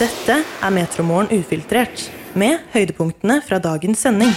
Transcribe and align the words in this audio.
Dette 0.00 0.38
er 0.40 0.72
Metromorgen 0.72 1.28
ufiltrert, 1.36 2.06
med 2.32 2.62
høydepunktene 2.72 3.42
fra 3.44 3.58
dagens 3.60 4.00
sending. 4.00 4.30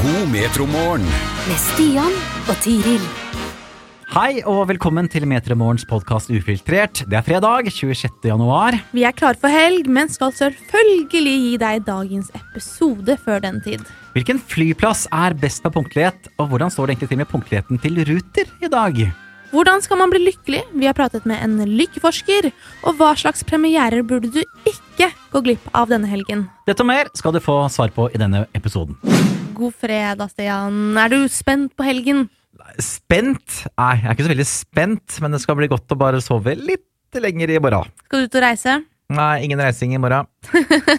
God 0.00 0.24
metromorgen. 0.32 1.04
med 1.46 1.60
Stian 1.62 2.16
og 2.50 2.56
Tiril. 2.64 3.04
Hei 4.10 4.40
og 4.42 4.64
velkommen 4.72 5.06
til 5.12 5.22
Metromorgens 5.30 5.84
podkast 5.86 6.32
Ufiltrert. 6.34 7.04
Det 7.06 7.14
er 7.14 7.22
fredag, 7.22 7.70
26. 7.70 8.26
januar. 8.26 8.80
Vi 8.90 9.04
er 9.06 9.14
klare 9.14 9.38
for 9.38 9.54
helg, 9.54 9.86
men 9.86 10.10
skal 10.10 10.34
selvfølgelig 10.34 11.36
gi 11.44 11.54
deg 11.62 11.86
dagens 11.86 12.34
episode 12.34 13.18
før 13.22 13.38
den 13.46 13.62
tid. 13.62 13.86
Hvilken 14.16 14.42
flyplass 14.50 15.06
er 15.14 15.38
best 15.38 15.62
på 15.62 15.70
punktlighet, 15.78 16.26
og 16.40 16.50
hvordan 16.50 16.74
står 16.74 16.88
det 16.88 16.96
egentlig 16.96 17.12
til 17.14 17.22
med 17.22 17.30
punktligheten 17.30 17.82
til 17.86 18.02
Ruter 18.10 18.50
i 18.66 18.74
dag? 18.74 19.02
Hvordan 19.54 19.80
skal 19.80 19.96
man 20.02 20.10
bli 20.12 20.26
lykkelig? 20.26 20.66
Vi 20.74 20.90
har 20.90 20.96
pratet 20.96 21.24
med 21.24 21.40
en 21.40 21.56
lykkeforsker. 21.78 22.50
Og 22.84 22.98
hva 22.98 23.14
slags 23.16 23.46
premierer 23.48 24.02
burde 24.04 24.28
du 24.34 24.42
ikke 24.42 24.87
gå 25.32 25.42
glipp 25.44 25.68
av 25.76 25.90
denne 25.90 26.08
helgen? 26.10 26.46
Dette 26.68 26.84
og 26.84 26.88
mer 26.90 27.10
skal 27.18 27.34
du 27.36 27.40
få 27.44 27.60
svar 27.72 27.92
på 27.94 28.08
i 28.14 28.20
denne 28.20 28.46
episoden. 28.56 28.98
God 29.58 29.74
fredag, 29.74 30.30
Stian. 30.32 30.96
Er 31.00 31.10
du 31.12 31.18
spent 31.32 31.74
på 31.76 31.86
helgen? 31.86 32.26
Spent? 32.82 33.64
Nei, 33.78 33.94
jeg 34.00 34.06
er 34.06 34.14
ikke 34.16 34.26
så 34.26 34.32
veldig 34.34 34.48
spent, 34.50 35.18
men 35.22 35.34
det 35.34 35.42
skal 35.42 35.58
bli 35.58 35.70
godt 35.70 35.94
å 35.94 35.98
bare 35.98 36.22
sove 36.24 36.54
litt 36.58 37.18
lenger 37.18 37.54
i 37.54 37.60
morgen. 37.62 37.90
Skal 38.06 38.24
du 38.24 38.28
ut 38.28 38.38
og 38.38 38.44
reise? 38.44 38.78
Nei, 39.08 39.34
ingen 39.46 39.60
reising 39.64 39.94
i 39.96 40.00
morgen. 40.00 40.28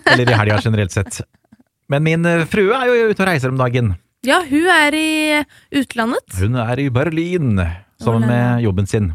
Eller 0.10 0.32
i 0.32 0.38
helga 0.40 0.60
generelt 0.64 0.94
sett. 0.96 1.22
Men 1.90 2.06
min 2.06 2.26
eh, 2.26 2.46
frue 2.50 2.74
er 2.74 2.90
jo 2.90 3.10
ute 3.12 3.22
og 3.22 3.30
reiser 3.30 3.54
om 3.54 3.60
dagen. 3.60 3.94
Ja, 4.26 4.42
hun 4.44 4.66
er 4.68 4.96
i 4.98 5.10
utlandet. 5.80 6.26
Hun 6.42 6.58
er 6.60 6.82
i 6.82 6.90
Berlin 6.92 7.54
sammen 8.02 8.26
med 8.28 8.66
jobben 8.66 8.90
sin. 8.90 9.14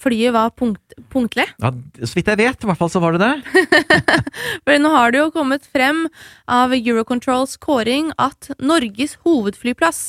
Flyet 0.00 0.34
var 0.34 0.50
punkt, 0.56 0.94
punktlig. 1.12 1.46
Ja, 1.60 1.72
så 2.02 2.16
vidt 2.16 2.30
jeg 2.30 2.40
vet, 2.40 2.64
i 2.64 2.70
hvert 2.70 2.80
fall 2.80 2.92
så 2.92 3.02
var 3.02 3.16
det 3.16 3.26
det. 3.26 3.62
For 4.64 4.80
nå 4.80 4.92
har 4.94 5.12
det 5.12 5.22
jo 5.22 5.30
kommet 5.34 5.66
frem 5.68 6.06
av 6.50 6.74
Eurocontrols 6.76 7.56
kåring 7.62 8.12
at 8.20 8.52
Norges 8.58 9.16
hovedflyplass 9.26 10.02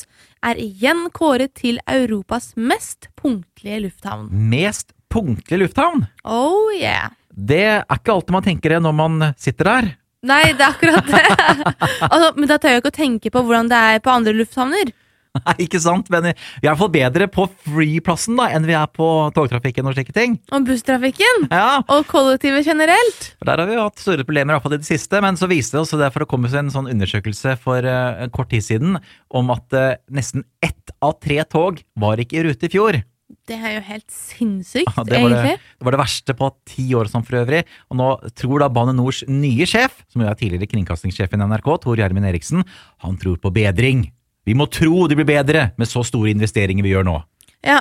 er 0.46 0.60
igjen 0.62 1.08
kåret 1.14 1.54
til 1.60 1.80
Europas 1.90 2.52
mest 2.58 3.10
punktlige 3.20 3.84
lufthavn. 3.86 4.30
Mest 4.32 4.96
punktlige 5.12 5.66
lufthavn. 5.66 6.06
Oh 6.24 6.72
yeah. 6.74 7.12
Det 7.32 7.64
er 7.64 7.84
ikke 7.96 8.16
alltid 8.16 8.36
man 8.36 8.46
tenker 8.46 8.76
det 8.76 8.82
når 8.84 8.96
man 8.98 9.20
sitter 9.40 9.70
der. 9.70 9.92
Nei, 10.22 10.44
det 10.54 10.62
er 10.62 10.74
akkurat 10.76 11.08
det. 11.10 11.22
altså, 12.12 12.34
men 12.38 12.50
da 12.50 12.58
tør 12.62 12.76
jeg 12.76 12.84
ikke 12.84 12.92
å 12.94 13.00
tenke 13.00 13.32
på 13.34 13.42
hvordan 13.46 13.72
det 13.72 13.80
er 13.94 14.04
på 14.06 14.14
andre 14.14 14.36
lufthavner. 14.38 14.92
Nei, 15.46 15.56
ikke 15.64 15.80
sant? 15.80 16.10
Men 16.12 16.26
vi 16.28 16.32
er 16.34 16.66
i 16.66 16.68
hvert 16.68 16.80
fall 16.82 16.92
bedre 16.92 17.28
på 17.32 17.46
flyplassen 17.66 18.40
da, 18.40 18.50
enn 18.52 18.66
vi 18.68 18.76
er 18.76 18.90
på 18.92 19.06
togtrafikken 19.36 19.88
og 19.88 19.96
slike 19.96 20.16
ting. 20.16 20.36
Og 20.52 20.66
busstrafikken. 20.68 21.46
Ja, 21.52 21.82
Og 21.88 22.04
kollektivet 22.12 22.68
generelt. 22.68 23.30
Der 23.40 23.62
har 23.64 23.70
vi 23.70 23.78
jo 23.78 23.86
hatt 23.88 24.02
store 24.02 24.26
problemer 24.28 24.54
i 24.54 24.58
hvert 24.58 24.66
fall 24.68 24.76
i 24.76 24.82
det 24.82 24.90
siste, 24.90 25.22
men 25.24 25.40
så 25.40 25.48
viste 25.52 25.78
det 25.78 25.86
oss 25.86 25.96
det 26.02 26.12
for 26.12 26.26
å 26.26 26.30
komme 26.30 26.52
seg 26.52 26.66
en 26.66 26.74
sånn 26.74 26.92
undersøkelse 26.92 27.56
for 27.64 27.88
uh, 27.88 28.28
kort 28.36 28.52
tid 28.52 28.66
siden 28.68 29.00
om 29.32 29.56
at 29.56 29.78
uh, 29.78 29.96
nesten 30.12 30.44
ett 30.64 30.94
av 31.00 31.16
tre 31.24 31.40
tog 31.48 31.80
var 32.00 32.20
ikke 32.22 32.42
i 32.42 32.46
rute 32.50 32.68
i 32.68 32.74
fjor. 32.76 33.00
Det 33.48 33.56
er 33.56 33.78
jo 33.78 33.82
helt 33.88 34.12
sinnssykt, 34.12 34.92
Ja, 34.92 35.04
det, 35.08 35.16
egentlig. 35.18 35.56
det, 35.56 35.76
det 35.80 35.88
var 35.88 35.96
det 35.96 36.02
verste 36.04 36.36
på 36.38 36.50
ti 36.68 36.90
år 37.00 37.08
som 37.12 37.24
for 37.24 37.40
øvrig. 37.40 37.64
Og 37.90 37.98
nå 38.00 38.08
tror 38.38 38.64
da 38.64 38.68
Bane 38.72 38.94
Nors 38.98 39.24
nye 39.32 39.68
sjef, 39.70 40.02
som 40.12 40.24
jo 40.24 40.28
er 40.30 40.36
tidligere 40.40 40.68
kringkastingssjef 40.72 41.32
i 41.32 41.40
NRK, 41.40 41.70
Tor 41.84 42.00
Gjermund 42.00 42.28
Eriksen, 42.28 42.66
han 43.06 43.16
tror 43.22 43.40
på 43.42 43.54
bedring. 43.56 44.10
Vi 44.48 44.56
må 44.58 44.68
tro 44.72 45.06
det 45.10 45.18
blir 45.20 45.28
bedre 45.30 45.70
med 45.78 45.90
så 45.90 46.04
store 46.06 46.34
investeringer 46.34 46.86
vi 46.86 46.94
gjør 46.96 47.08
nå. 47.08 47.20
Ja. 47.66 47.80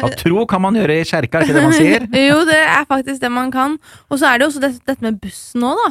At 0.00 0.16
tro 0.20 0.44
kan 0.48 0.62
man 0.64 0.76
gjøre 0.78 1.00
i 1.02 1.06
kjerka, 1.06 1.40
er 1.40 1.46
ikke 1.46 1.56
det 1.58 1.64
man 1.64 1.76
sier? 1.76 2.04
jo, 2.30 2.42
det 2.48 2.58
er 2.64 2.84
faktisk 2.88 3.20
det 3.22 3.30
man 3.32 3.50
kan. 3.52 3.76
Og 4.08 4.20
så 4.20 4.30
er 4.30 4.38
det 4.38 4.46
jo 4.46 4.52
også 4.54 4.62
det, 4.64 4.70
dette 4.88 5.04
med 5.04 5.18
bussen 5.20 5.64
nå, 5.64 5.74
da. 5.76 5.90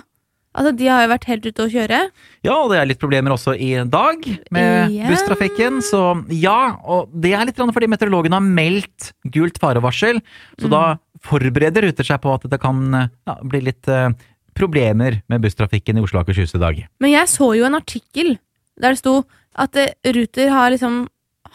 Altså, 0.57 0.71
De 0.73 0.87
har 0.89 1.03
jo 1.03 1.09
vært 1.11 1.27
helt 1.29 1.43
ute 1.45 1.65
å 1.67 1.69
kjøre. 1.69 1.99
Ja, 2.47 2.55
og 2.55 2.71
det 2.71 2.79
er 2.79 2.87
litt 2.89 3.01
problemer 3.01 3.35
også 3.35 3.53
i 3.53 3.75
dag 3.85 4.23
med 4.53 4.95
yeah. 4.95 5.11
busstrafikken, 5.11 5.83
så 5.85 6.01
ja. 6.33 6.79
Og 6.81 7.11
det 7.13 7.35
er 7.37 7.45
litt 7.45 7.61
fordi 7.61 7.91
meteorologene 7.91 8.39
har 8.39 8.47
meldt 8.47 9.11
gult 9.35 9.61
farevarsel, 9.61 10.23
så 10.57 10.71
da 10.71 10.81
forbereder 11.27 11.85
Ruter 11.85 12.07
seg 12.07 12.23
på 12.23 12.33
at 12.33 12.49
det 12.49 12.59
kan 12.61 12.81
ja, 12.95 13.37
bli 13.45 13.61
litt 13.67 13.89
uh, 13.91 14.09
problemer 14.57 15.19
med 15.29 15.45
busstrafikken 15.45 15.99
i 15.99 16.05
Oslo 16.05 16.21
og 16.21 16.25
Akershus 16.25 16.55
i 16.57 16.63
dag. 16.63 16.81
Men 17.03 17.13
jeg 17.13 17.29
så 17.29 17.51
jo 17.57 17.67
en 17.67 17.77
artikkel 17.77 18.37
der 18.81 18.93
det 18.93 19.01
sto 19.01 19.19
at 19.57 19.79
eh, 19.81 20.13
Ruter 20.15 20.53
har 20.53 20.71
liksom 20.73 21.05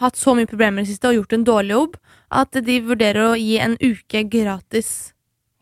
hatt 0.01 0.17
så 0.19 0.33
mye 0.35 0.49
problemer 0.49 0.81
i 0.81 0.87
det 0.87 0.95
siste 0.95 1.11
og 1.11 1.21
gjort 1.21 1.37
en 1.37 1.47
dårlig 1.47 1.75
jobb 1.77 1.97
at 2.33 2.61
de 2.65 2.77
vurderer 2.83 3.31
å 3.31 3.39
gi 3.39 3.57
en 3.61 3.75
uke 3.79 4.23
gratis 4.31 4.93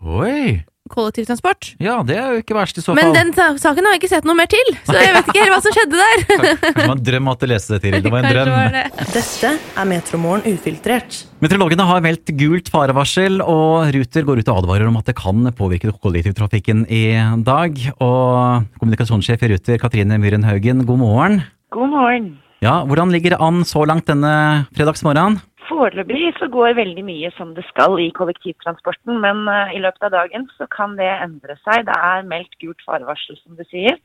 Oi! 0.02 0.64
kollektivtransport. 0.92 1.76
Ja, 1.82 2.00
det 2.04 2.18
er 2.20 2.36
jo 2.36 2.42
ikke 2.42 2.56
verst 2.58 2.80
i 2.80 2.84
så 2.84 2.92
fall. 2.92 3.00
Men 3.00 3.14
den 3.16 3.32
saken 3.62 3.86
har 3.88 3.96
jeg 3.96 4.02
ikke 4.02 4.12
sett 4.12 4.26
noe 4.28 4.38
mer 4.38 4.50
til, 4.52 4.72
så 4.88 4.98
jeg 4.98 5.14
vet 5.16 5.30
ikke 5.30 5.44
helt 5.44 5.54
hva 5.54 5.60
som 5.64 5.76
skjedde 5.76 6.00
der. 6.02 6.26
Det 6.82 6.84
var 6.84 6.96
en 6.98 7.04
drøm 7.06 7.30
at 7.32 7.44
du 7.44 7.48
leste 7.48 7.74
det, 7.76 7.80
Tiril. 7.86 8.04
Det 8.04 8.12
var 8.12 8.26
en 8.26 8.34
drøm. 8.36 8.52
var 8.52 8.76
det. 8.76 8.84
Dette 9.14 9.52
er 9.54 9.88
Metromorgen 9.88 10.58
ufiltrert. 10.58 11.22
Meteorologene 11.44 11.86
har 11.88 12.04
meldt 12.04 12.34
gult 12.40 12.72
farevarsel, 12.74 13.40
og 13.46 13.94
Ruter 13.96 14.28
går 14.28 14.42
ut 14.42 14.52
og 14.52 14.62
advarer 14.64 14.90
om 14.92 15.00
at 15.00 15.08
det 15.08 15.16
kan 15.20 15.48
påvirke 15.58 15.94
kollektivtrafikken 15.96 16.84
i 16.92 17.06
dag. 17.48 17.80
Og 18.04 18.68
kommunikasjonssjef 18.82 19.48
i 19.48 19.54
Ruter, 19.56 19.82
Katrine 19.82 20.20
Myhren 20.22 20.48
Haugen, 20.48 20.84
god 20.90 21.04
morgen. 21.06 21.42
God 21.72 21.88
morgen. 21.90 22.26
Ja, 22.60 22.82
Hvordan 22.84 23.14
ligger 23.14 23.34
det 23.34 23.40
an 23.40 23.64
så 23.64 23.86
langt 23.88 24.10
denne 24.12 24.68
fredagsmorgenen? 24.76 25.40
Foreløpig 25.70 26.34
så 26.36 26.50
går 26.52 26.76
veldig 26.76 27.04
mye 27.08 27.30
som 27.38 27.54
det 27.56 27.64
skal 27.70 27.96
i 28.04 28.10
kollektivtransporten, 28.18 29.22
men 29.24 29.46
eh, 29.48 29.78
i 29.78 29.80
løpet 29.80 30.04
av 30.10 30.12
dagen 30.18 30.50
så 30.58 30.68
kan 30.74 30.98
det 31.00 31.08
endre 31.08 31.56
seg. 31.64 31.86
Det 31.88 31.96
er 31.96 32.28
meldt 32.28 32.60
gult 32.60 32.84
farevarsel, 32.84 33.40
som 33.40 33.56
du 33.56 33.64
sier. 33.72 33.96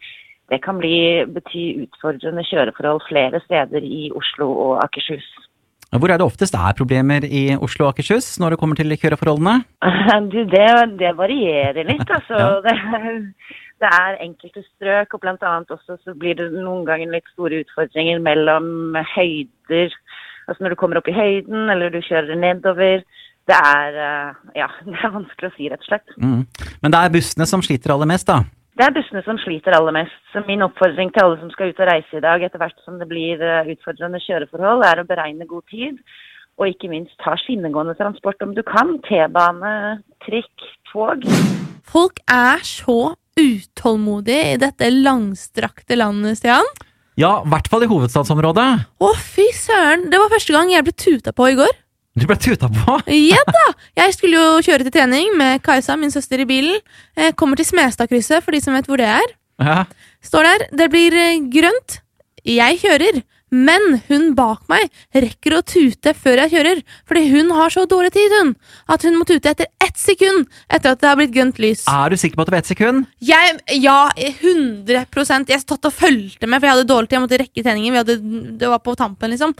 Det 0.46 0.60
kan 0.62 0.78
bli, 0.78 1.26
bety 1.26 1.64
utfordrende 1.88 2.46
kjøreforhold 2.46 3.02
flere 3.08 3.42
steder 3.48 3.82
i 3.82 4.12
Oslo 4.14 4.46
og 4.68 4.78
Akershus. 4.84 5.26
Hvor 5.90 6.10
er 6.10 6.20
det 6.20 6.26
oftest 6.26 6.54
det 6.54 6.62
er 6.62 6.78
problemer 6.78 7.26
i 7.26 7.44
Oslo 7.58 7.88
og 7.88 7.96
Akershus 7.96 8.36
når 8.42 8.54
det 8.54 8.62
kommer 8.62 8.78
til 8.78 8.94
kjøreforholdene? 8.94 9.58
Du, 10.30 10.38
det, 10.46 10.68
det 11.02 11.16
varierer 11.18 11.82
litt, 11.82 12.10
altså. 12.16 12.38
Ja. 12.38 12.50
Det, 12.62 13.26
det 13.82 13.88
er 13.92 14.20
enkelte 14.24 14.62
strøk, 14.64 15.14
og 15.14 15.26
annet 15.28 15.70
også 15.74 15.98
så 16.00 16.14
blir 16.16 16.36
det 16.38 16.48
noen 16.54 16.86
ganger 16.88 17.12
litt 17.12 17.28
store 17.34 17.60
utfordringer 17.64 18.22
mellom 18.24 18.96
høyder. 19.14 19.92
Altså 20.46 20.64
når 20.64 20.72
du 20.72 20.80
kommer 20.80 21.00
opp 21.00 21.08
i 21.10 21.16
høyden, 21.16 21.68
eller 21.70 21.92
du 21.92 22.00
kjører 22.00 22.38
nedover. 22.40 23.02
Det 23.46 23.56
er, 23.56 23.98
eh, 24.02 24.60
ja, 24.62 24.68
det 24.88 24.96
er 24.96 25.12
vanskelig 25.14 25.50
å 25.50 25.56
si, 25.56 25.68
rett 25.70 25.82
og 25.84 25.90
slett. 25.90 26.14
Mm. 26.16 26.46
Men 26.82 26.94
det 26.94 27.02
er 27.02 27.12
bussene 27.18 27.48
som 27.50 27.64
sliter 27.64 27.94
aller 27.94 28.08
mest, 28.08 28.30
da. 28.30 28.40
Det 28.76 28.84
er 28.84 28.92
bussene 28.92 29.22
som 29.24 29.38
sliter 29.40 29.76
aller 29.76 29.94
mest. 29.96 30.16
Så 30.32 30.42
min 30.48 30.64
oppfordring 30.64 31.12
til 31.12 31.24
alle 31.24 31.38
som 31.40 31.52
skal 31.52 31.72
ut 31.72 31.78
og 31.80 31.90
reise 31.90 32.18
i 32.18 32.24
dag, 32.24 32.42
etter 32.44 32.60
hvert 32.60 32.80
som 32.84 32.96
det 33.00 33.10
blir 33.12 33.44
eh, 33.44 33.70
utfordrende 33.74 34.22
kjøreforhold, 34.24 34.84
er 34.88 35.02
å 35.02 35.06
beregne 35.08 35.48
god 35.48 35.68
tid. 35.72 36.00
Og 36.56 36.72
ikke 36.72 36.88
minst 36.88 37.12
ta 37.20 37.34
skinnegående 37.40 37.96
transport 37.98 38.40
om 38.44 38.56
du 38.56 38.62
kan. 38.64 38.96
T-bane, 39.04 39.76
trikk, 40.24 40.68
tog. 40.88 41.28
Folk 41.84 42.20
er 42.32 42.64
så 42.64 43.14
utålmodige 43.40 44.52
i 44.54 44.60
dette 44.60 44.90
langstrakte 44.90 45.96
landet, 45.98 46.38
Stian. 46.40 46.66
Ja, 47.16 47.38
i 47.44 47.48
hvert 47.52 47.68
fall 47.72 47.84
i 47.86 47.88
hovedstadsområdet. 47.90 48.68
Å, 49.00 49.10
fy 49.16 49.46
søren! 49.56 50.08
Det 50.12 50.20
var 50.20 50.32
første 50.32 50.56
gang 50.56 50.72
jeg 50.72 50.84
ble 50.84 50.94
tuta 50.96 51.32
på 51.36 51.50
i 51.52 51.56
går. 51.58 51.72
Du 52.16 52.24
ble 52.28 52.36
tuta 52.40 52.68
på. 52.72 52.98
Ja 53.32 53.40
da! 53.48 53.66
Jeg 54.00 54.16
skulle 54.16 54.40
jo 54.40 54.64
kjøre 54.64 54.86
til 54.86 54.94
trening 54.94 55.34
med 55.36 55.62
Kajsa, 55.64 55.96
min 56.00 56.12
søster, 56.12 56.40
i 56.40 56.48
bilen. 56.48 56.80
Jeg 57.16 57.36
kommer 57.40 57.60
til 57.60 57.68
Smestadkrysset, 57.68 58.44
for 58.44 58.56
de 58.56 58.60
som 58.64 58.76
vet 58.76 58.88
hvor 58.88 59.00
det 59.00 59.08
er. 59.08 59.34
Ja. 59.60 59.78
Står 60.24 60.48
der. 60.48 60.66
Det 60.80 60.90
blir 60.92 61.16
eh, 61.16 61.40
grønt. 61.52 61.98
Jeg 62.46 62.80
kjører. 62.84 63.20
Men 63.54 64.00
hun 64.08 64.32
bak 64.34 64.64
meg 64.70 64.90
rekker 65.14 65.54
å 65.54 65.62
tute 65.62 66.12
før 66.18 66.42
jeg 66.42 66.52
kjører, 66.56 66.80
fordi 67.06 67.22
hun 67.30 67.52
har 67.54 67.70
så 67.70 67.84
dårlig 67.86 68.10
tid, 68.16 68.34
hun, 68.40 68.54
at 68.90 69.06
hun 69.06 69.18
må 69.20 69.26
tute 69.28 69.52
etter 69.52 69.70
ett 69.84 69.94
sekund 70.00 70.48
etter 70.66 70.96
at 70.96 71.02
det 71.02 71.10
har 71.12 71.20
blitt 71.20 71.34
grønt 71.34 71.60
lys. 71.62 71.84
Er 71.90 72.10
du 72.10 72.18
sikker 72.18 72.40
på 72.40 72.42
at 72.46 72.50
det 72.50 72.56
var 72.56 72.64
ett 72.64 72.72
sekund? 72.72 73.06
Jeg, 73.22 73.56
ja, 73.78 74.00
100% 74.18 75.54
Jeg 75.54 75.62
satt 75.62 75.86
og 75.86 75.94
fulgte 75.94 76.50
med, 76.50 76.58
for 76.58 76.66
jeg 76.66 76.74
hadde 76.74 76.90
dårlig 76.90 77.08
tid. 77.10 77.16
Jeg 77.16 77.26
måtte 77.28 77.40
rekke 77.44 77.66
treningen. 77.66 77.94
Vi 77.94 78.02
hadde, 78.02 78.18
det 78.58 78.70
var 78.74 78.82
på 78.82 78.96
tampen, 78.98 79.32
liksom. 79.32 79.54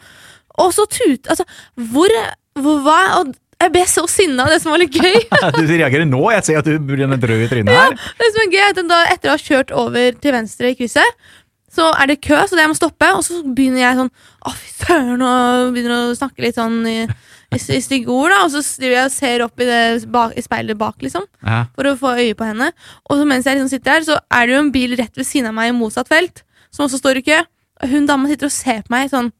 Og 0.56 0.72
så 0.74 0.86
tute 0.88 1.30
Altså, 1.30 1.46
hvor, 1.92 2.12
hvor 2.58 2.82
hva? 2.84 3.00
Og 3.20 3.34
jeg 3.56 3.72
ble 3.72 3.86
så 3.88 4.02
sinna, 4.10 4.44
det 4.52 4.58
som 4.60 4.74
var 4.74 4.82
litt 4.82 4.92
gøy. 4.92 5.16
Du 5.56 5.62
reagerer 5.64 6.04
nå, 6.08 6.20
jeg 6.34 6.44
ser 6.44 6.60
at 6.60 6.68
du 6.68 6.76
blir 6.90 7.06
en 7.06 7.16
rød 7.16 7.46
i 7.46 7.48
trynet 7.48 7.72
her. 7.72 7.94
Ja, 7.94 8.12
det 8.20 8.28
som 8.34 8.42
er 8.42 8.52
gøy 8.52 8.62
er 8.66 8.74
at 8.74 8.80
da, 8.90 8.98
Etter 9.14 9.32
å 9.32 9.36
ha 9.36 9.40
kjørt 9.40 9.72
over 9.72 10.18
til 10.20 10.34
venstre 10.36 10.72
i 10.74 10.76
krysset, 10.76 11.28
så 11.76 11.90
er 12.00 12.08
det 12.10 12.20
kø, 12.24 12.38
så 12.48 12.56
jeg 12.58 12.70
må 12.72 12.76
stoppe. 12.78 13.08
Og 13.18 13.22
så 13.26 13.42
begynner 13.44 13.82
jeg 13.84 13.98
sånn 14.00 14.10
Å, 14.46 14.52
fy 14.56 14.70
søren, 14.80 15.22
og 15.26 15.72
begynner 15.76 15.96
å 16.10 16.16
snakke 16.16 16.44
litt 16.44 16.56
sånn 16.58 16.78
i, 16.88 16.98
i, 17.04 17.58
i 17.58 17.80
stygge 17.84 18.12
ord. 18.14 18.32
da 18.32 18.40
Og 18.46 18.52
så 18.54 18.62
driver 18.80 18.96
jeg 18.96 19.10
og 19.10 19.14
ser 19.16 19.44
opp 19.46 19.60
i, 19.60 19.68
det, 19.68 19.80
bak, 20.14 20.32
i 20.38 20.44
speilet 20.46 20.78
bak, 20.80 20.96
liksom, 21.04 21.26
Ja. 21.44 21.64
for 21.76 21.90
å 21.90 21.96
få 22.00 22.14
øye 22.20 22.34
på 22.38 22.48
henne. 22.48 22.70
Og 23.10 23.20
så 23.20 23.26
mens 23.28 23.44
jeg 23.48 23.58
liksom 23.58 23.72
sitter 23.74 23.98
her, 23.98 24.06
så 24.08 24.18
er 24.30 24.46
det 24.46 24.56
jo 24.56 24.62
en 24.64 24.72
bil 24.74 24.96
rett 24.98 25.16
ved 25.20 25.28
siden 25.28 25.50
av 25.52 25.56
meg 25.58 25.72
i 25.72 25.76
motsatt 25.76 26.08
felt, 26.08 26.42
som 26.72 26.86
også 26.88 27.02
står 27.02 27.20
i 27.20 27.26
kø. 27.28 27.42
Hun 27.92 28.06
dama 28.08 28.30
sitter 28.30 28.48
og 28.48 28.54
ser 28.56 28.80
på 28.86 28.94
meg 28.96 29.10
sånn 29.12 29.32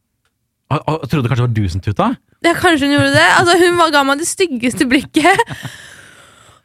Og, 0.68 0.80
og, 0.82 1.04
trodde 1.08 1.28
kanskje 1.30 1.44
det 1.46 1.48
var 1.48 1.56
du 1.56 1.68
som 1.72 1.80
tuta? 1.80 2.06
Ja, 2.44 2.52
kanskje 2.58 2.88
hun 2.88 2.96
gjorde 2.98 3.12
det. 3.14 3.26
Altså, 3.38 3.54
hun 3.62 3.76
var- 3.78 3.92
ga 3.94 4.02
meg 4.04 4.18
det 4.18 4.26
styggeste 4.28 4.84
blikket. 4.90 5.38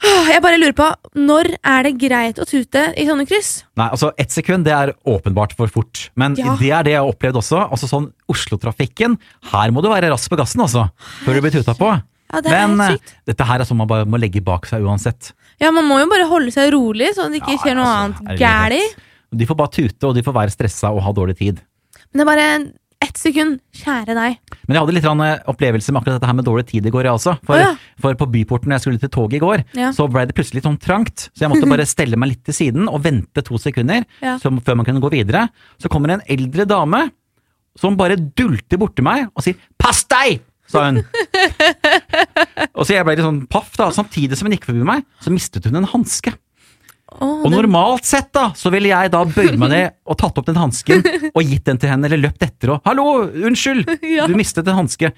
Jeg 0.01 0.41
bare 0.41 0.57
lurer 0.57 0.73
på, 0.73 0.87
når 1.17 1.51
er 1.61 1.83
det 1.85 1.91
greit 2.01 2.39
å 2.41 2.45
tute 2.49 2.81
i 2.97 3.03
sånne 3.05 3.25
kryss? 3.29 3.51
Nei, 3.77 3.85
altså 3.93 4.09
Ett 4.21 4.33
sekund 4.33 4.65
det 4.65 4.73
er 4.73 4.93
åpenbart 5.05 5.53
for 5.57 5.69
fort, 5.69 6.07
men 6.17 6.35
Ja. 6.39 6.55
det 6.57 6.71
er 6.73 6.83
det 6.87 6.93
jeg 6.95 7.01
har 7.03 7.11
opplevd 7.11 7.37
også. 7.37 7.59
Altså 7.69 7.89
sånn 7.89 8.07
Oslo-trafikken, 8.31 9.17
her 9.51 9.71
må 9.71 9.83
du 9.83 9.89
være 9.91 10.09
rask 10.09 10.29
på 10.31 10.37
gassen, 10.39 10.61
altså, 10.65 10.87
før 11.25 11.37
du 11.37 11.41
blir 11.45 11.51
tuta 11.53 11.75
på. 11.77 11.91
Ja, 12.31 12.41
det 12.41 12.51
er 12.51 12.67
men 12.67 12.81
eh, 12.81 12.95
sykt. 12.97 13.13
dette 13.27 13.45
her 13.45 13.59
er 13.61 13.65
sånn 13.67 13.77
man 13.77 13.87
bare 13.91 14.05
må 14.09 14.17
legge 14.17 14.41
bak 14.43 14.65
seg 14.65 14.81
uansett. 14.87 15.33
Ja, 15.61 15.69
Man 15.69 15.85
må 15.85 15.99
jo 15.99 16.07
bare 16.09 16.25
holde 16.25 16.49
seg 16.51 16.71
rolig, 16.73 17.11
så 17.13 17.29
det 17.29 17.41
ikke 17.43 17.57
Ja, 17.57 17.61
skjer 17.61 17.75
noe 17.77 17.85
altså, 17.85 18.23
annet 18.25 18.39
herlighet. 18.39 18.95
De 19.35 19.45
får 19.45 19.57
bare 19.59 19.71
tute, 19.75 20.03
og 20.07 20.15
de 20.15 20.23
får 20.23 20.33
være 20.33 20.49
stressa 20.55 20.89
og 20.91 21.03
ha 21.05 21.11
dårlig 21.13 21.37
tid. 21.37 21.61
Men 22.11 22.17
det 22.17 22.25
er 22.25 22.31
bare 22.31 22.71
ett 23.11 23.19
sekund. 23.19 23.59
Kjære 23.75 24.15
deg. 24.15 24.37
Men 24.67 24.77
jeg 24.77 24.81
hadde 24.81 24.95
litt 24.95 25.07
eh, 25.07 25.43
opplevelse 25.51 25.91
med 25.93 26.01
akkurat 26.01 26.17
dette 26.17 26.29
her 26.29 26.37
med 26.37 26.47
dårlig 26.47 26.65
tid 26.71 26.87
i 26.87 26.93
går, 26.93 27.07
jeg 27.09 27.19
også. 27.19 27.35
For, 27.45 27.57
oh, 27.57 27.61
ja. 27.61 27.71
for 28.01 28.17
på 28.19 28.27
Byporten 28.31 28.71
når 28.71 28.79
jeg 28.79 28.85
skulle 28.85 29.01
til 29.03 29.11
toget 29.13 29.37
i 29.37 29.43
går, 29.43 29.63
Ja. 29.77 29.91
så 29.95 30.07
ble 30.11 30.25
det 30.29 30.35
plutselig 30.37 30.61
litt 30.61 30.69
sånn 30.69 30.79
trangt. 30.81 31.27
Så 31.31 31.45
jeg 31.45 31.51
måtte 31.53 31.69
bare 31.69 31.87
stelle 31.95 32.19
meg 32.19 32.33
litt 32.33 32.45
til 32.47 32.57
siden 32.57 32.87
og 32.89 33.03
vente 33.03 33.43
to 33.45 33.59
sekunder 33.61 34.05
Ja. 34.23 34.37
så, 34.41 34.51
før 34.63 34.79
man 34.79 34.87
kunne 34.87 35.03
gå 35.03 35.11
videre. 35.13 35.47
Så 35.81 35.91
kommer 35.91 36.15
en 36.15 36.25
eldre 36.31 36.67
dame 36.69 37.09
som 37.79 37.95
bare 37.99 38.17
dulter 38.19 38.79
borti 38.79 39.03
meg 39.03 39.29
og 39.31 39.43
sier 39.45 39.55
'pass 39.79 40.03
deg'! 40.11 40.41
sa 40.71 40.85
hun. 40.87 41.01
og 42.77 42.85
så 42.87 42.95
jeg 42.95 43.03
ble 43.03 43.17
litt 43.17 43.25
sånn 43.25 43.41
paff, 43.51 43.73
da. 43.75 43.89
Samtidig 43.91 44.37
som 44.39 44.47
hun 44.47 44.55
gikk 44.55 44.69
forbi 44.69 44.85
meg, 44.87 45.03
så 45.19 45.33
mistet 45.33 45.67
hun 45.67 45.81
en 45.81 45.89
hanske. 45.91 46.31
Åh, 47.19 47.43
Og 47.45 47.51
normalt 47.51 48.05
sett 48.07 48.29
da, 48.33 48.49
så 48.55 48.71
ville 48.71 48.87
jeg 48.91 49.11
da 49.11 49.21
bøyd 49.27 49.57
meg 49.59 49.69
ned 49.73 49.95
og 50.07 50.17
tatt 50.21 50.37
opp 50.39 50.47
den 50.47 50.55
hansken 50.59 51.01
og 51.33 51.41
gitt 51.43 51.65
den 51.67 51.79
til 51.81 51.91
henne, 51.91 52.07
eller 52.07 52.21
løpt 52.29 52.43
etter 52.45 52.75
og 52.77 52.81
'hallo, 52.87 53.27
unnskyld, 53.27 53.83
Ja. 54.17 54.27
du 54.27 54.35
mistet 54.39 54.67
en 54.71 54.79
hanske'. 54.79 55.11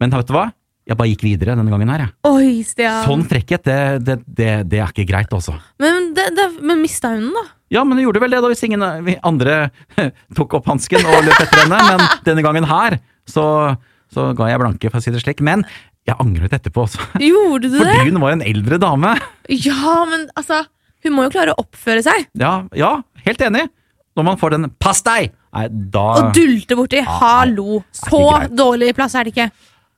Men 0.00 0.10
vet 0.14 0.26
du 0.30 0.32
hva? 0.32 0.46
Jeg 0.84 0.96
bare 1.00 1.08
gikk 1.08 1.22
videre 1.24 1.54
denne 1.56 1.70
gangen 1.72 1.88
her, 1.88 1.98
jeg. 2.04 2.12
Oi, 2.28 2.62
Stian. 2.64 3.04
Sånn 3.06 3.22
frekkhet, 3.28 3.62
det, 3.64 3.76
det, 4.04 4.16
det, 4.28 4.50
det 4.68 4.80
er 4.84 4.90
ikke 4.92 5.06
greit, 5.08 5.32
altså. 5.32 5.54
Men, 5.80 6.10
det, 6.12 6.26
men 6.60 6.82
mista 6.82 7.08
hun 7.14 7.22
den, 7.30 7.32
da? 7.32 7.44
Ja, 7.72 7.84
men 7.84 7.96
hun 7.96 8.04
gjorde 8.04 8.20
vel 8.20 8.34
det 8.36 8.42
da, 8.44 8.50
hvis 8.52 8.64
ingen 8.68 8.84
andre 9.24 9.70
tok 10.36 10.58
opp 10.60 10.68
hansken 10.68 11.00
og 11.08 11.24
løp 11.24 11.40
etter 11.40 11.62
henne. 11.64 11.80
Men 11.88 12.04
denne 12.28 12.44
gangen 12.44 12.68
her, 12.68 12.98
så, 13.24 13.46
så 14.12 14.28
ga 14.36 14.50
jeg 14.52 14.60
blanke, 14.60 14.90
for 14.92 15.00
å 15.00 15.04
si 15.06 15.10
det 15.14 15.24
slik. 15.24 15.40
Men 15.40 15.64
jeg 16.04 16.20
angret 16.20 16.52
etterpå, 16.52 16.84
også. 16.84 17.00
Gjorde 17.16 17.64
du 17.72 17.78
det? 17.78 17.80
Fordi 17.80 18.10
hun 18.12 18.20
var 18.20 18.36
en 18.36 18.44
eldre 18.44 18.76
dame. 18.82 19.14
Ja, 19.48 20.04
men 20.10 20.28
altså 20.36 20.66
Hun 21.04 21.12
må 21.16 21.26
jo 21.26 21.32
klare 21.34 21.52
å 21.54 21.60
oppføre 21.64 22.02
seg. 22.04 22.28
Ja, 22.40 22.62
ja, 22.76 22.96
helt 23.26 23.42
enig. 23.44 23.68
Når 24.14 24.24
man 24.24 24.38
får 24.38 24.50
den 24.54 24.70
'pass 24.78 25.02
deg', 25.02 25.32
nei, 25.54 25.68
da 25.68 26.02
Og 26.20 26.34
dulte 26.34 26.76
borti. 26.78 27.00
Ah, 27.02 27.18
Hallo! 27.20 27.82
Så 27.92 28.20
dårlig 28.54 28.94
plass 28.94 29.14
er 29.14 29.24
det 29.26 29.34
ikke. 29.34 29.50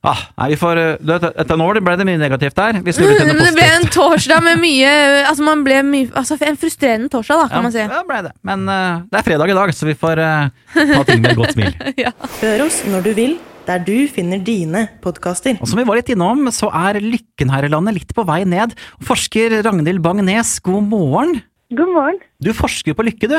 ah, 0.02 0.22
Nei, 0.38 0.48
vi 0.54 0.56
får 0.56 0.78
uh, 0.78 0.96
det, 1.00 1.32
Etter 1.42 1.58
nå 1.60 1.66
ble 1.84 1.96
det 2.00 2.06
mye 2.08 2.18
negativt 2.18 2.56
der. 2.56 2.80
Til 2.80 3.26
Men 3.26 3.42
det 3.44 3.52
ble 3.56 3.66
en 3.74 3.86
torsdag 3.92 4.42
med 4.42 4.60
mye 4.62 4.92
Altså 5.26 5.42
man 5.42 5.64
ble 5.66 5.82
mye 5.82 6.10
Altså 6.14 6.38
En 6.40 6.56
frustrerende 6.56 7.10
torsdag, 7.12 7.42
da, 7.42 7.48
kan 7.48 7.62
man 7.66 7.72
si. 7.74 7.82
Ja, 7.84 8.02
ble 8.08 8.22
det. 8.28 8.32
Men 8.42 8.64
uh, 8.68 9.02
det 9.10 9.20
er 9.20 9.26
fredag 9.28 9.50
i 9.52 9.58
dag, 9.58 9.74
så 9.74 9.86
vi 9.86 9.94
får 9.98 10.22
uh, 10.22 10.48
ta 10.74 11.02
ting 11.04 11.20
med 11.20 11.32
et 11.32 11.36
godt 11.36 11.52
smil. 11.52 11.76
Hør 12.40 12.66
oss 12.66 12.80
når 12.88 13.04
du 13.04 13.12
vil, 13.18 13.36
der 13.66 13.82
du 13.82 14.06
finner 14.10 14.40
dine 14.42 14.86
podkaster. 15.02 15.58
Og 15.60 15.68
som 15.68 15.80
vi 15.80 15.86
var 15.88 15.98
litt 15.98 16.10
innom, 16.12 16.46
så 16.54 16.70
er 16.70 17.00
lykken 17.02 17.50
her 17.52 17.66
i 17.66 17.70
landet 17.72 17.98
litt 17.98 18.14
på 18.16 18.24
vei 18.28 18.42
ned. 18.48 18.74
Forsker 19.04 19.58
Ragnhild 19.66 20.02
Bang-Nes, 20.04 20.56
god 20.64 20.86
morgen. 20.90 21.40
God 21.74 21.94
morgen. 21.94 22.18
Du 22.42 22.52
forsker 22.54 22.94
på 22.96 23.06
lykke, 23.08 23.30
du. 23.32 23.38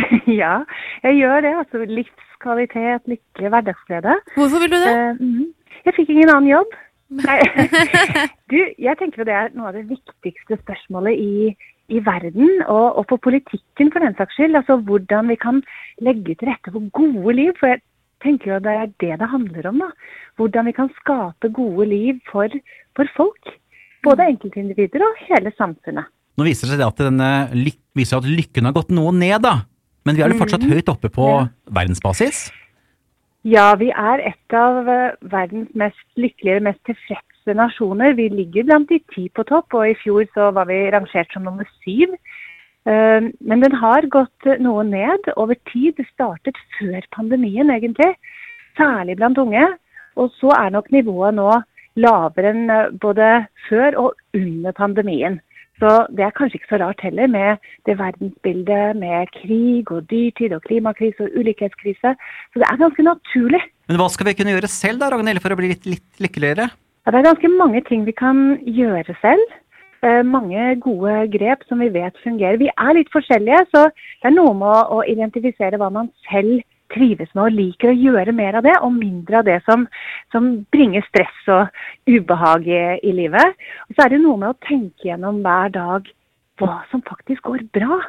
Ja, 0.40 0.60
jeg 1.04 1.18
gjør 1.18 1.42
det. 1.44 1.54
Altså 1.64 1.84
livskvalitet, 1.88 3.08
lykke, 3.10 3.48
hverdagsglede. 3.48 4.20
Hvorfor 4.36 4.62
vil 4.62 4.72
du 4.72 4.78
det? 4.78 4.94
Eh, 4.94 5.18
mhm. 5.20 5.50
Jeg 5.86 5.96
fikk 5.96 6.12
ingen 6.12 6.32
annen 6.32 6.52
jobb. 6.52 6.78
Nei. 7.20 7.40
Du, 8.50 8.56
jeg 8.82 8.98
tenker 8.98 9.22
det 9.28 9.34
er 9.34 9.52
noe 9.54 9.68
av 9.70 9.76
det 9.78 9.84
viktigste 9.86 10.56
spørsmålet 10.58 11.20
i, 11.22 11.52
i 11.94 12.00
verden, 12.02 12.48
og, 12.64 12.96
og 12.98 13.04
på 13.12 13.20
politikken 13.28 13.92
for 13.94 14.02
den 14.02 14.16
saks 14.18 14.34
skyld. 14.34 14.58
Altså 14.58 14.80
hvordan 14.88 15.30
vi 15.30 15.36
kan 15.38 15.60
legge 16.02 16.34
til 16.34 16.50
rette 16.50 16.72
for 16.74 16.88
gode 16.96 17.36
liv. 17.38 17.52
For 17.60 17.70
jeg 17.70 17.78
tenker 18.22 18.54
jo 18.54 18.60
det 18.64 18.76
er 18.76 18.92
det 19.02 19.16
det 19.20 19.28
handler 19.32 19.66
om. 19.72 19.82
da. 19.84 19.90
Hvordan 20.40 20.70
vi 20.70 20.76
kan 20.76 20.90
skape 21.00 21.50
gode 21.56 21.88
liv 21.90 22.20
for, 22.30 22.48
for 22.96 23.10
folk. 23.16 23.52
Både 24.04 24.28
enkeltindivider 24.32 25.02
og 25.04 25.18
hele 25.28 25.52
samfunnet. 25.58 26.08
Nå 26.38 26.46
viser 26.46 26.70
det 26.70 26.78
seg 26.78 26.86
at, 26.86 27.02
denne 27.04 27.74
viser 27.98 28.20
at 28.22 28.28
lykken 28.28 28.64
har 28.64 28.72
gått 28.76 28.92
noe 28.94 29.12
ned, 29.12 29.42
da. 29.44 29.66
Men 30.08 30.16
vi 30.16 30.22
er 30.24 30.32
jo 30.32 30.40
fortsatt 30.40 30.64
høyt 30.64 30.88
oppe 30.88 31.10
på 31.12 31.26
Ja. 31.28 31.48
verdensbasis. 31.68 32.48
Ja, 33.44 33.74
vi 33.80 33.88
er 33.90 34.20
et 34.30 34.54
av 34.56 34.88
eh, 34.88 35.16
verdens 35.32 35.68
mest 35.74 36.06
lykkelige, 36.20 36.60
mest 36.60 36.80
tilfredse 36.84 37.54
nasjoner. 37.56 38.12
Vi 38.16 38.28
ligger 38.28 38.64
blant 38.68 38.88
de 38.88 38.98
ti 39.14 39.28
på 39.32 39.44
topp, 39.48 39.72
og 39.74 39.88
i 39.88 39.96
fjor 40.02 40.26
så 40.34 40.50
var 40.52 40.68
vi 40.68 40.90
rangert 40.92 41.32
som 41.32 41.44
nummer 41.44 41.64
syv. 41.80 42.12
Eh, 42.88 43.20
Men 43.40 43.60
den 43.60 43.76
har 43.76 44.08
gått 44.08 44.46
eh, 44.46 44.60
noe 44.62 44.84
ned 44.84 45.32
over 45.36 45.58
tid. 45.72 45.96
Det 45.96 46.08
startet 46.12 46.56
før 46.78 47.00
pandemien, 47.16 47.70
egentlig. 47.70 48.14
Særlig 48.78 49.18
blant 49.20 49.38
unge. 49.38 49.66
Og 50.16 50.32
så 50.40 50.54
er 50.56 50.72
nok 50.74 50.90
nivået 50.92 51.36
nå 51.36 51.50
lavere 52.00 52.54
enn 52.54 52.70
eh, 52.70 52.90
både 53.02 53.30
før 53.68 53.98
og 54.06 54.36
under 54.36 54.72
pandemien. 54.76 55.40
Så 55.80 55.90
det 56.12 56.26
er 56.26 56.34
kanskje 56.36 56.58
ikke 56.60 56.74
så 56.74 56.80
rart 56.82 57.00
heller 57.00 57.28
med 57.32 57.60
det 57.88 57.96
verdensbildet 57.96 58.98
med 59.00 59.30
krig 59.32 59.88
og 59.88 60.04
dyrtid 60.10 60.52
og 60.52 60.60
klimakrise 60.66 61.24
og 61.24 61.38
ulikhetskrise. 61.40 62.12
Så 62.52 62.60
det 62.60 62.68
er 62.68 62.82
ganske 62.82 63.06
naturlig. 63.06 63.62
Men 63.88 63.96
hva 63.96 64.10
skal 64.12 64.28
vi 64.28 64.36
kunne 64.36 64.52
gjøre 64.52 64.68
selv 64.68 65.00
da, 65.00 65.08
Ragnhild, 65.08 65.40
for 65.40 65.54
å 65.54 65.56
bli 65.56 65.72
litt, 65.72 65.88
litt 65.88 66.20
lykkeligere? 66.20 66.68
Ja, 66.68 67.14
det 67.14 67.22
er 67.22 67.30
ganske 67.30 67.52
mange 67.56 67.80
ting 67.88 68.04
vi 68.04 68.12
kan 68.12 68.60
gjøre 68.68 69.16
selv. 69.22 69.56
Eh, 70.00 70.22
mange 70.24 70.76
gode 70.80 71.14
grep 71.34 71.64
som 71.68 71.82
vi 71.82 71.90
vet 71.92 72.16
fungerer. 72.24 72.56
Vi 72.56 72.70
er 72.72 72.96
litt 72.96 73.10
forskjellige, 73.12 73.66
så 73.68 73.88
det 73.92 74.30
er 74.30 74.32
noe 74.32 74.54
med 74.56 74.92
å, 74.96 75.02
identifisere 75.04 75.76
hva 75.80 75.90
man 75.92 76.08
selv 76.24 76.62
trives 76.90 77.28
med 77.36 77.44
og 77.44 77.58
liker 77.58 77.90
å 77.90 77.98
gjøre 77.98 78.32
mer 78.34 78.56
av 78.58 78.64
det, 78.64 78.78
og 78.80 78.96
mindre 78.96 79.42
av 79.42 79.44
det 79.46 79.58
som, 79.66 79.84
som 80.32 80.48
bringer 80.72 81.04
stress 81.06 81.50
og 81.52 81.68
ubehag 82.08 82.64
i, 82.70 82.80
i 83.06 83.12
livet. 83.14 83.60
Og 83.88 83.94
så 83.94 84.06
er 84.06 84.14
det 84.14 84.22
noe 84.24 84.40
med 84.40 84.54
å 84.54 84.58
tenke 84.66 85.10
gjennom 85.10 85.42
hver 85.44 85.76
dag 85.76 86.08
hva 86.60 86.80
som 86.90 87.04
faktisk 87.04 87.44
går 87.50 87.68
bra. 87.76 88.00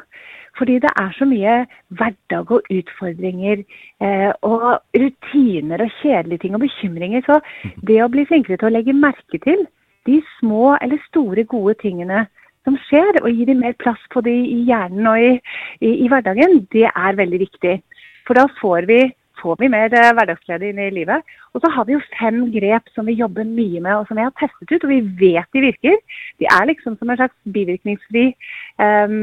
Fordi 0.56 0.78
det 0.84 0.90
er 1.00 1.12
så 1.16 1.28
mye 1.28 1.60
hverdag 1.96 2.50
og 2.56 2.72
utfordringer 2.72 3.62
eh, 4.04 4.32
og 4.44 4.66
rutiner 4.96 5.84
og 5.84 5.94
kjedelige 6.00 6.42
ting 6.42 6.56
og 6.56 6.64
bekymringer. 6.64 7.24
Så 7.28 7.38
det 7.88 8.00
å 8.04 8.10
bli 8.12 8.26
flinkere 8.28 8.60
til 8.60 8.72
å 8.72 8.74
legge 8.74 8.96
merke 8.96 9.40
til 9.44 9.64
de 10.08 10.20
små 10.38 10.76
eller 10.80 11.00
store 11.08 11.44
gode 11.48 11.74
tingene 11.82 12.26
som 12.66 12.76
skjer, 12.86 13.18
og 13.22 13.30
gi 13.34 13.46
dem 13.48 13.62
mer 13.62 13.74
plass 13.82 14.02
på 14.12 14.22
de 14.26 14.32
i 14.32 14.60
hjernen 14.68 15.08
og 15.10 15.18
i, 15.18 15.32
i, 15.82 15.96
i 16.04 16.10
hverdagen, 16.10 16.62
det 16.74 16.86
er 16.90 17.18
veldig 17.18 17.40
viktig. 17.42 17.74
For 18.26 18.38
da 18.38 18.46
får 18.60 18.86
vi, 18.90 19.00
får 19.42 19.58
vi 19.58 19.70
mer 19.72 19.94
eh, 19.98 20.12
hverdagsglede 20.14 20.70
inn 20.70 20.78
i 20.78 20.90
livet. 20.94 21.26
Og 21.52 21.62
så 21.62 21.72
har 21.74 21.88
vi 21.88 21.96
jo 21.96 22.04
fem 22.14 22.44
grep 22.54 22.92
som 22.94 23.08
vi 23.10 23.18
jobber 23.18 23.48
mye 23.48 23.82
med, 23.82 23.96
og 23.96 24.06
som 24.06 24.18
vi 24.18 24.26
har 24.26 24.34
testet 24.38 24.70
ut, 24.70 24.86
og 24.86 24.92
vi 24.92 25.00
vet 25.24 25.50
de 25.56 25.66
virker. 25.66 25.98
De 26.38 26.46
er 26.46 26.68
liksom 26.70 26.96
som 26.98 27.10
en 27.10 27.18
slags 27.18 27.36
bivirkningsfri 27.56 28.28
em, 28.86 29.18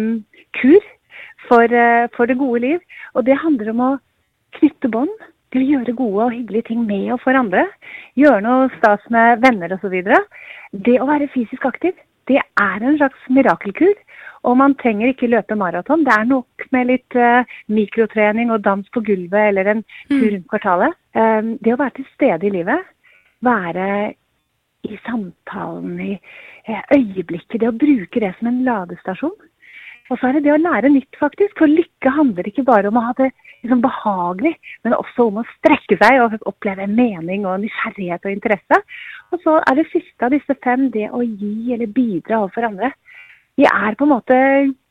kur 0.59 0.79
for, 1.47 1.63
eh, 1.63 2.07
for 2.15 2.27
det 2.27 2.39
gode 2.41 2.63
liv. 2.67 2.79
Og 3.15 3.25
det 3.25 3.39
handler 3.39 3.71
om 3.71 3.85
å 3.87 3.91
knytte 4.59 4.91
bånd. 4.91 5.15
Det 5.49 5.61
å 5.63 5.65
gjøre 5.65 5.95
gode 5.97 6.27
og 6.27 6.35
hyggelige 6.35 6.69
ting 6.69 6.83
med 6.85 7.07
og 7.15 7.23
for 7.23 7.37
andre. 7.37 7.65
Gjøre 8.19 8.43
noe 8.45 8.69
stas 8.77 9.05
med 9.13 9.41
venner 9.45 9.73
osv. 9.73 9.95
Det 10.85 10.99
å 11.01 11.07
være 11.09 11.31
fysisk 11.33 11.65
aktiv, 11.65 11.97
det 12.29 12.37
er 12.37 12.85
en 12.85 12.99
slags 12.99 13.31
mirakelkur. 13.33 13.97
Og 14.47 14.55
man 14.55 14.75
trenger 14.79 15.11
ikke 15.11 15.27
løpe 15.27 15.57
maraton. 15.59 16.05
Det 16.07 16.13
er 16.15 16.29
nok 16.29 16.69
med 16.71 16.87
litt 16.87 17.17
uh, 17.17 17.41
mikrotrening 17.67 18.53
og 18.53 18.63
dans 18.63 18.87
på 18.93 19.01
gulvet 19.03 19.49
eller 19.49 19.73
en 19.73 19.83
tur 20.07 20.29
rundt 20.29 20.47
kvartalet. 20.53 20.95
Um, 21.17 21.55
det 21.59 21.73
å 21.73 21.81
være 21.81 21.97
til 21.97 22.07
stede 22.13 22.47
i 22.47 22.53
livet, 22.53 22.85
være 23.43 23.89
i 24.87 24.97
samtalen, 25.03 25.99
i 25.99 26.13
eh, 26.69 26.83
øyeblikket, 26.95 27.59
det 27.59 27.67
å 27.67 27.75
bruke 27.75 28.21
det 28.23 28.31
som 28.37 28.47
en 28.47 28.61
ladestasjon. 28.67 29.35
Og 30.09 30.17
så 30.17 30.29
er 30.29 30.37
det 30.37 30.47
det 30.47 30.55
å 30.55 30.61
lære 30.61 30.89
nytt, 30.91 31.11
faktisk. 31.21 31.53
For 31.59 31.69
lykke 31.69 32.13
handler 32.15 32.49
ikke 32.49 32.65
bare 32.67 32.89
om 32.89 32.97
å 32.97 33.05
ha 33.09 33.13
det 33.19 33.29
liksom 33.61 33.83
behagelig, 33.83 34.55
men 34.87 34.95
også 34.97 35.27
om 35.29 35.41
å 35.41 35.47
strekke 35.57 35.99
seg 36.01 36.23
og 36.23 36.37
oppleve 36.49 36.87
mening 36.89 37.45
og 37.45 37.61
nysgjerrighet 37.63 38.25
og 38.25 38.33
interesse. 38.33 38.81
Og 39.29 39.43
så 39.43 39.59
er 39.61 39.77
det 39.77 39.89
siste 39.91 40.25
av 40.25 40.33
disse 40.33 40.55
fem 40.65 40.87
det 40.93 41.09
å 41.13 41.21
gi 41.21 41.75
eller 41.75 41.91
bidra 41.93 42.41
overfor 42.41 42.69
andre. 42.71 42.93
Vi 43.59 43.67
er 43.69 43.97
på 43.99 44.07
en 44.07 44.13
måte 44.15 44.37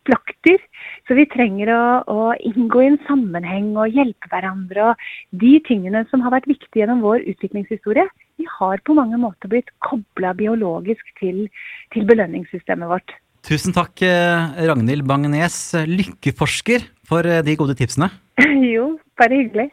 plakter, 0.09 0.61
så 1.09 1.17
vi 1.17 1.27
trenger 1.29 1.73
å, 1.75 1.83
å 2.09 2.21
inngå 2.51 2.85
i 2.85 2.91
en 2.93 3.01
sammenheng 3.09 3.75
og 3.77 3.93
hjelpe 3.97 4.31
hverandre. 4.33 4.93
Og 4.93 5.41
de 5.43 5.55
tingene 5.67 6.05
som 6.13 6.23
har 6.25 6.37
vært 6.37 6.49
viktige 6.49 6.85
gjennom 6.85 7.03
vår 7.05 7.27
utviklingshistorie, 7.33 8.07
de 8.39 8.47
har 8.59 8.85
på 8.87 8.97
mange 8.97 9.19
måter 9.21 9.51
blitt 9.51 9.73
kobla 9.85 10.35
biologisk 10.39 11.09
til, 11.21 11.47
til 11.95 12.07
belønningssystemet 12.09 12.93
vårt. 12.93 13.17
Tusen 13.47 13.73
takk, 13.73 14.03
eh, 14.03 14.67
Ragnhild 14.67 15.07
Bang-Nes, 15.07 15.57
lykkeforsker, 15.87 16.85
for 17.07 17.25
eh, 17.27 17.43
de 17.43 17.55
gode 17.57 17.77
tipsene. 17.79 18.11
jo, 18.75 18.99
bare 19.19 19.39
hyggelig. 19.43 19.71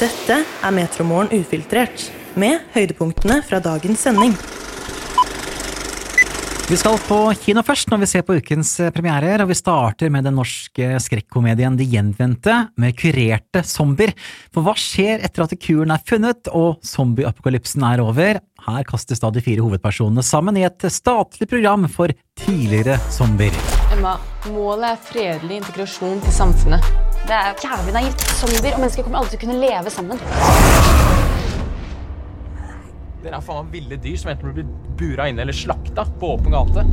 Dette 0.00 0.40
er 0.42 0.74
Metromorgen 0.74 1.32
ufiltrert, 1.38 2.10
med 2.34 2.58
høydepunktene 2.74 3.38
fra 3.46 3.60
dagens 3.62 4.02
sending. 4.02 4.34
Vi 6.64 6.76
skal 6.80 6.94
på 7.04 7.16
kino 7.36 7.60
først 7.60 7.90
når 7.92 7.98
vi 8.00 8.06
ser 8.08 8.22
på 8.24 8.38
ukens 8.40 8.70
eh, 8.80 8.88
premierer, 8.88 9.42
og 9.44 9.50
vi 9.50 9.56
starter 9.58 10.08
med 10.08 10.24
den 10.24 10.38
norske 10.38 10.94
skrekkomedien 11.04 11.76
De 11.76 11.84
gjenvendte, 11.84 12.54
med 12.80 12.96
kurerte 12.96 13.60
zombier. 13.68 14.14
For 14.48 14.64
hva 14.64 14.72
skjer 14.80 15.20
etter 15.28 15.44
at 15.44 15.52
kuren 15.60 15.92
er 15.92 16.00
funnet 16.08 16.48
og 16.56 16.80
zombieapokalypsen 16.88 17.84
er 17.84 18.00
over? 18.00 18.40
Her 18.64 18.88
kastes 18.88 19.20
da 19.20 19.28
de 19.28 19.44
fire 19.44 19.60
hovedpersonene 19.60 20.24
sammen 20.24 20.56
i 20.56 20.64
et 20.64 20.88
statlig 20.88 21.50
program 21.52 21.84
for 21.92 22.16
tidligere 22.46 22.96
zombier. 23.12 23.52
Emma, 23.92 24.16
målet 24.48 24.94
er 24.94 25.06
fredelig 25.12 25.60
integrasjon 25.60 26.24
til 26.24 26.38
samfunnet. 26.40 26.92
Det 27.28 27.36
er 27.42 27.60
jævlig 27.60 27.98
naivt. 28.00 28.28
Zombier 28.40 28.72
og 28.72 28.86
mennesker 28.86 29.04
kommer 29.04 29.20
aldri 29.20 29.36
til 29.36 29.42
å 29.42 29.46
kunne 29.50 29.60
leve 29.60 29.92
sammen. 29.92 31.33
Dere 33.24 33.38
er 33.40 33.44
faen 33.44 33.64
meg 33.64 33.78
ville 33.78 33.96
dyr 34.04 34.18
som 34.20 34.30
enten 34.34 34.52
blir 34.52 34.66
bura 35.00 35.30
inne 35.30 35.46
eller 35.46 35.56
slakta 35.56 36.04
på 36.20 36.34
åpen 36.34 36.52
gate. 36.52 36.84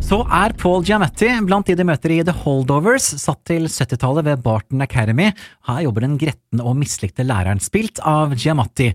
Så 0.00 0.16
er 0.26 0.50
Paul 0.58 0.82
Giamatti 0.82 1.28
blant 1.46 1.68
de 1.68 1.76
de 1.78 1.84
møter 1.86 2.10
i 2.10 2.22
The 2.26 2.32
Holdovers, 2.42 3.04
satt 3.20 3.44
til 3.46 3.68
70-tallet 3.70 4.26
ved 4.26 4.40
Barton 4.42 4.82
Academy. 4.82 5.28
Her 5.68 5.84
jobber 5.84 6.02
den 6.02 6.16
gretne 6.18 6.64
og 6.66 6.74
mislikte 6.80 7.22
læreren, 7.22 7.60
spilt 7.62 8.00
av 8.02 8.34
Giamatti. 8.34 8.88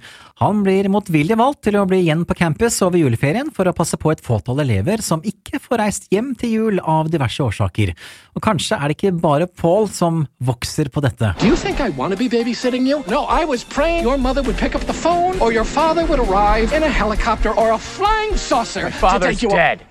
Han 0.43 0.59
blir 0.65 0.89
motvillig 0.91 1.37
valgt 1.39 1.61
til 1.69 1.77
å 1.79 1.85
bli 1.87 2.01
igjen 2.03 2.25
på 2.27 2.35
campus 2.35 2.81
over 2.83 2.99
juleferien 2.99 3.53
for 3.55 3.69
å 3.69 3.75
passe 3.77 3.95
på 4.01 4.11
et 4.11 4.25
fåtall 4.25 4.59
elever 4.65 5.05
som 5.05 5.23
ikke 5.23 5.61
får 5.63 5.83
reist 5.85 6.11
hjem 6.11 6.33
til 6.35 6.55
jul 6.57 6.83
av 6.83 7.07
diverse 7.13 7.39
årsaker. 7.47 7.95
Og 8.35 8.43
kanskje 8.43 8.75
er 8.75 8.91
det 8.91 8.99
ikke 8.99 9.15
bare 9.23 9.47
Paul 9.47 9.87
som 9.87 10.25
vokser 10.43 10.91
på 10.91 11.05
dette. 11.05 11.31
Do 11.39 11.47
you 11.47 11.55
think 11.55 11.79
I 11.79 11.95
want 11.95 12.11
to 12.11 12.19
be 12.19 12.27
babysitting 12.27 12.89
you? 12.89 13.05
No, 13.07 13.23
I 13.31 13.45
was 13.47 13.63
praying 13.63 14.03
your 14.03 14.17
mother 14.17 14.43
would 14.43 14.59
pick 14.59 14.75
up 14.75 14.83
the 14.89 14.99
phone 15.05 15.39
or 15.39 15.53
your 15.53 15.65
father 15.65 16.03
would 16.05 16.19
arrive 16.19 16.75
in 16.75 16.83
a 16.83 16.91
helicopter 16.91 17.55
or 17.55 17.71
a 17.71 17.79
flying 17.79 18.35
saucer 18.35 18.89
to 18.89 18.91
Father's 18.91 19.39
take 19.39 19.43
you 19.43 19.49
dead. 19.55 19.85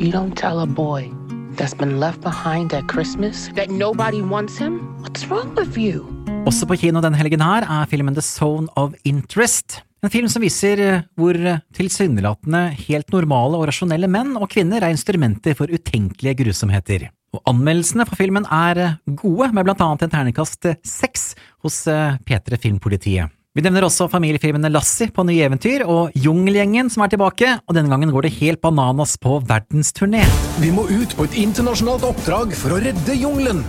You 0.00 0.12
don't 0.12 0.36
tell 0.36 0.60
a 0.60 0.66
boy 0.66 1.10
that's 1.56 1.74
been 1.74 1.98
left 1.98 2.20
behind 2.20 2.72
at 2.72 2.86
Christmas 2.86 3.48
that 3.56 3.68
nobody 3.68 4.22
wants 4.22 4.56
him? 4.56 4.78
What's 5.02 5.26
wrong 5.26 5.56
with 5.56 5.74
you? 5.76 6.06
Også 6.46 6.68
på 6.70 6.76
kino 6.78 7.02
denne 7.02 7.18
helgen 7.18 7.42
her 7.42 7.66
er 7.66 7.88
filmen 7.90 8.14
The 8.14 8.22
Zone 8.22 8.70
of 8.78 8.94
Interest. 9.02 9.80
En 10.06 10.12
film 10.14 10.30
som 10.30 10.44
viser 10.46 10.78
eh, 10.78 11.00
hvor 11.18 11.34
tilsynelatende 11.74 12.60
helt 12.84 13.10
normale 13.10 13.58
og 13.58 13.66
rasjonelle 13.72 14.06
menn 14.06 14.36
og 14.38 14.46
kvinner 14.52 14.86
er 14.86 14.94
instrumenter 14.94 15.58
for 15.58 15.66
utenkelige 15.66 16.44
grusomheter. 16.44 17.08
Og 17.34 17.42
Anmeldelsene 17.50 18.06
for 18.06 18.22
filmen 18.22 18.46
er 18.54 18.82
eh, 18.84 18.94
gode, 19.18 19.50
med 19.50 19.66
blant 19.66 19.82
annet 19.82 20.06
en 20.06 20.14
terningkast 20.14 20.70
seks 20.86 21.32
hos 21.66 21.82
eh, 21.90 22.14
P3 22.22 22.62
Filmpolitiet. 22.68 23.34
Vi 23.58 23.62
nevner 23.66 23.88
også 23.88 24.06
familiefilmene 24.06 24.68
Lassie 24.70 25.10
på 25.10 25.24
nye 25.26 25.42
eventyr 25.48 25.82
og 25.90 26.14
Jungelgjengen 26.14 26.86
som 26.94 27.02
er 27.02 27.10
tilbake, 27.10 27.56
og 27.66 27.74
denne 27.74 27.90
gangen 27.90 28.12
går 28.14 28.28
det 28.28 28.36
helt 28.36 28.60
bananas 28.62 29.16
på 29.18 29.40
verdensturné. 29.48 30.22
Vi 30.62 30.70
må 30.70 30.86
ut 30.86 31.16
på 31.18 31.26
et 31.26 31.34
internasjonalt 31.42 32.06
oppdrag 32.06 32.54
for 32.54 32.76
å 32.76 32.82
redde 32.86 33.18
jungelen. 33.18 33.64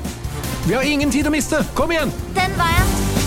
Vi 0.67 0.77
har 0.77 0.85
ingen 0.85 1.09
tid 1.09 1.25
å 1.25 1.33
miste. 1.33 1.63
Kom 1.73 1.89
igjen! 1.95 2.13
Den 2.37 2.53
veien. 2.61 3.18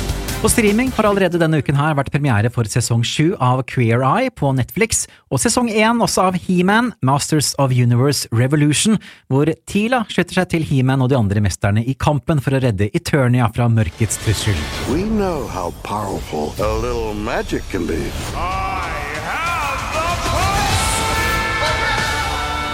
På 0.42 0.49
streaming 0.49 0.88
har 0.96 1.06
allerede 1.06 1.38
denne 1.38 1.61
uken 1.62 1.76
her 1.78 1.92
vært 1.94 2.08
premiere 2.11 2.50
for 2.50 2.66
sesong 2.66 3.04
sju 3.06 3.37
av 3.38 3.61
Queer 3.70 4.02
Eye 4.02 4.32
på 4.34 4.49
Netflix, 4.58 5.04
og 5.30 5.38
sesong 5.38 5.68
én 5.70 6.02
også 6.02 6.25
av 6.32 6.38
He-Man, 6.49 6.88
Masters 6.99 7.52
of 7.62 7.70
Universe 7.70 8.26
Revolution, 8.34 8.99
hvor 9.30 9.46
Tila 9.70 10.00
slutter 10.11 10.40
seg 10.40 10.50
til 10.50 10.66
He-Man 10.66 11.06
og 11.06 11.12
de 11.12 11.20
andre 11.20 11.44
mesterne 11.46 11.87
i 11.87 11.94
kampen 11.94 12.42
for 12.42 12.58
å 12.58 12.62
redde 12.66 12.90
Eternia 12.90 13.46
fra 13.54 13.70
mørkets 13.70 14.18
trussel. 14.25 14.58
We 14.90 15.06
know 15.06 15.46
how 15.46 15.70
powerful 15.87 16.50
a 16.58 16.75
little 16.82 17.14
magic 17.14 17.62
can 17.70 17.87
be. 17.87 18.02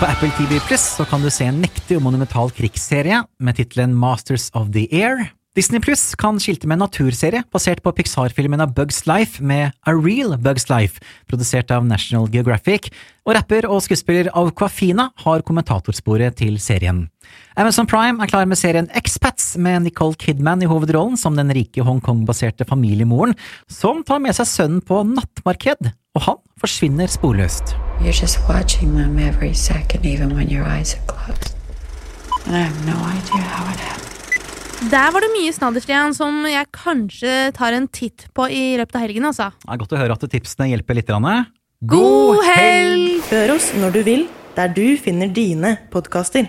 På 0.00 0.08
Apple 0.08 0.32
TV 0.38 0.56
Plus 0.64 0.94
så 0.96 1.04
kan 1.04 1.20
du 1.20 1.28
se 1.28 1.44
en 1.52 1.60
mektig 1.60 2.00
og 2.00 2.06
monumental 2.08 2.48
krigsserie 2.48 3.26
med 3.36 3.60
tittelen 3.60 3.92
Masters 3.92 4.48
of 4.56 4.72
the 4.72 4.88
Air. 4.88 5.34
Disney 5.56 5.80
Plus 5.80 6.14
kan 6.14 6.36
skilte 6.38 6.68
med 6.68 6.76
en 6.76 6.84
naturserie 6.84 7.40
basert 7.52 7.80
på 7.82 7.90
Pixar-filmen 7.96 8.60
av 8.60 8.74
Bugs 8.76 9.06
Life 9.08 9.42
med 9.42 9.72
A 9.88 9.94
Real 9.96 10.36
Bugs 10.38 10.68
Life, 10.68 11.00
produsert 11.26 11.72
av 11.74 11.86
National 11.88 12.28
Geographic, 12.30 12.90
og 13.24 13.34
rapper 13.34 13.66
og 13.66 13.80
skuespiller 13.82 14.28
Aquafina 14.36 15.08
har 15.24 15.42
kommentatorsporet 15.48 16.36
til 16.38 16.60
serien. 16.62 17.06
Amazon 17.56 17.88
Prime 17.88 18.22
er 18.22 18.30
klar 18.30 18.46
med 18.48 18.60
serien 18.60 18.90
Expats 18.96 19.56
med 19.56 19.88
Nicole 19.88 20.16
Kidman 20.20 20.62
i 20.62 20.68
hovedrollen 20.70 21.16
som 21.18 21.36
den 21.36 21.50
rike 21.56 21.82
Hongkong-baserte 21.84 22.68
familiemoren 22.68 23.34
som 23.72 24.04
tar 24.06 24.22
med 24.22 24.36
seg 24.38 24.48
sønnen 24.52 24.84
på 24.84 25.00
nattmarked, 25.10 25.94
og 26.14 26.26
han 26.28 26.42
forsvinner 26.60 27.10
sporløst. 27.10 27.74
You're 27.98 28.14
just 28.14 28.38
watching 28.46 28.94
them 28.94 29.18
every 29.18 29.54
second, 29.54 30.06
even 30.06 30.36
when 30.36 30.52
your 30.52 30.64
eyes 30.64 30.94
are 30.94 31.06
closed. 31.08 31.56
And 32.46 32.54
I 32.54 32.60
have 32.60 32.86
no 32.86 32.94
idea 32.94 33.42
how 33.42 33.66
it. 33.72 34.07
Der 34.86 35.10
var 35.10 35.24
det 35.24 35.32
mye 35.34 35.50
snadder, 35.50 35.82
Stian, 35.82 36.14
som 36.14 36.44
jeg 36.46 36.68
kanskje 36.70 37.50
tar 37.56 37.74
en 37.74 37.88
titt 37.90 38.28
på 38.30 38.44
i 38.46 38.76
løpet 38.78 38.94
av 38.94 39.02
helgen. 39.02 39.26
altså. 39.26 39.48
Det 39.58 39.74
er 39.74 39.80
godt 39.80 39.94
å 39.96 39.98
høre 39.98 40.14
at 40.14 40.26
tipsene 40.30 40.68
hjelper 40.70 40.94
litt. 40.94 41.10
Ranne. 41.10 41.48
God 41.82 42.44
helg! 42.46 43.18
Hør 43.26 43.56
oss 43.56 43.72
når 43.74 43.96
du 43.96 44.00
vil, 44.06 44.22
der 44.54 44.70
du 44.70 44.86
finner 45.02 45.34
dine 45.34 45.74
podkaster. 45.90 46.46